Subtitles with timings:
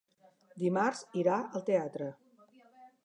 [0.61, 2.09] Dimarts irà al teatre.